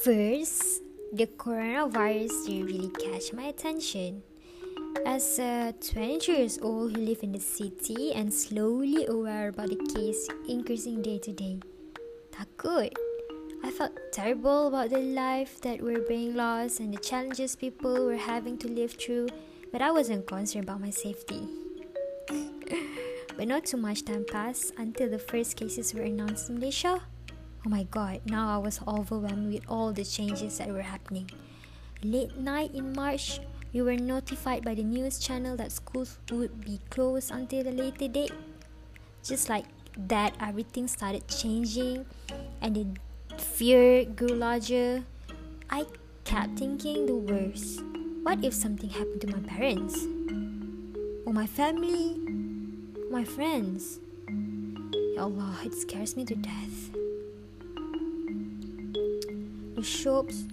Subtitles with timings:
[0.00, 0.80] First,
[1.12, 4.22] the coronavirus didn't really catch my attention.
[5.04, 9.76] As a 22 years old who live in the city and slowly aware about the
[9.92, 11.60] case increasing day to day,
[12.32, 12.96] takut.
[13.62, 18.16] I felt terrible about the life that were being lost and the challenges people were
[18.16, 19.28] having to live through,
[19.70, 21.44] but I wasn't concerned about my safety.
[23.36, 27.02] but not too much time passed until the first cases were announced in Malaysia.
[27.60, 31.28] Oh my god, now I was overwhelmed with all the changes that were happening.
[32.02, 33.38] Late night in March,
[33.74, 38.08] we were notified by the news channel that schools would be closed until a later
[38.08, 38.32] date.
[39.22, 39.66] Just like
[40.08, 42.06] that, everything started changing
[42.62, 42.86] and the
[43.36, 45.04] fear grew larger.
[45.68, 45.84] I
[46.24, 47.84] kept thinking the worst.
[48.22, 50.00] What if something happened to my parents?
[51.26, 52.16] Or my family?
[53.12, 54.00] My friends?
[55.12, 56.96] Ya Allah, it scares me to death.
[59.80, 60.44] The shops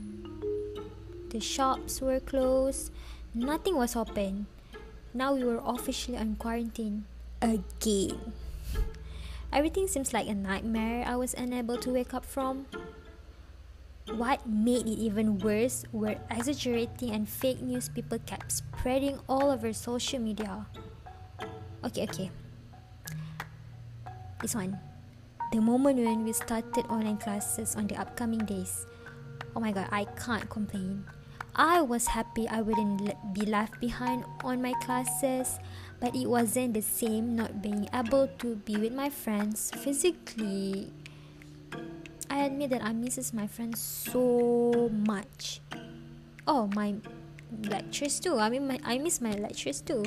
[1.36, 2.96] the shops were closed.
[3.36, 4.48] Nothing was open.
[5.12, 7.04] Now we were officially on quarantine
[7.44, 8.32] again.
[9.52, 12.72] Everything seems like a nightmare I was unable to wake up from.
[14.16, 19.76] What made it even worse were exaggerating and fake news people kept spreading all over
[19.76, 20.72] social media.
[21.84, 22.32] Okay, okay.
[24.40, 24.80] This one.
[25.52, 28.88] The moment when we started online classes on the upcoming days.
[29.56, 31.06] Oh my god, I can't complain.
[31.56, 33.02] I was happy I wouldn't
[33.34, 35.58] be left behind on my classes,
[36.00, 40.94] but it wasn't the same not being able to be with my friends physically.
[42.30, 45.62] I admit that I misses my friends so much.
[46.46, 46.96] Oh, my
[47.64, 48.38] lectures too.
[48.38, 50.04] I mean, my, I miss my lectures too.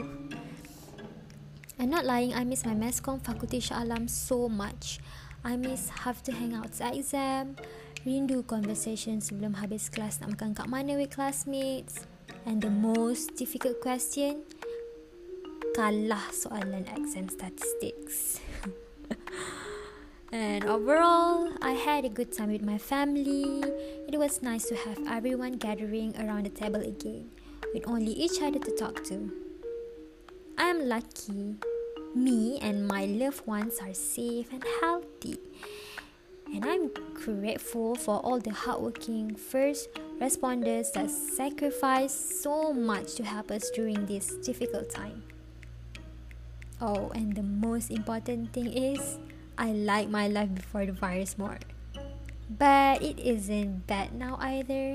[1.80, 5.00] I'm not lying, I miss my Fakulti Shah Alam so much.
[5.42, 7.56] I miss have to hang out exam,
[8.00, 12.08] rindu conversation sebelum habis kelas nak makan kat mana with classmates.
[12.48, 14.48] And the most difficult question,
[15.76, 18.40] kalah soalan exam statistics.
[20.32, 23.60] and overall, I had a good time with my family.
[24.08, 27.28] It was nice to have everyone gathering around the table again,
[27.76, 29.28] with only each other to talk to.
[30.56, 31.60] I am lucky.
[32.16, 35.38] Me and my loved ones are safe and healthy
[36.52, 39.88] and I'm grateful for all the hardworking first
[40.20, 45.22] responders that sacrificed so much to help us during this difficult time.
[46.80, 49.18] Oh, and the most important thing is,
[49.58, 51.58] I like my life before the virus more.
[52.48, 54.94] But it isn't bad now either.